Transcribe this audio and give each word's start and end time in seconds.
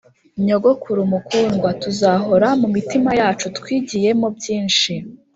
nyogokuru 0.45 1.01
mukundwa, 1.11 1.69
tuzahora 1.81 2.47
mumitima 2.61 3.11
yacu 3.19 3.45
twigiyemo 3.57 4.27
byinshi, 4.37 4.93